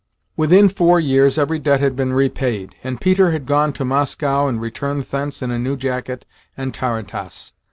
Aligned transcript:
Within 0.35 0.67
four 0.67 0.99
years 0.99 1.37
every 1.37 1.59
debt 1.59 1.79
had 1.79 1.95
been 1.95 2.11
repaid, 2.11 2.75
and 2.83 2.99
Peter 2.99 3.29
had 3.29 3.45
gone 3.45 3.71
to 3.73 3.85
Moscow 3.85 4.47
and 4.47 4.59
returned 4.59 5.03
thence 5.03 5.43
in 5.43 5.51
a 5.51 5.59
new 5.59 5.77
jacket 5.77 6.25
and 6.57 6.73
tarantass. 6.73 7.53